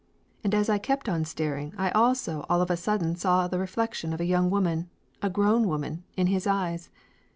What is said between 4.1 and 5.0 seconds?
of a young woman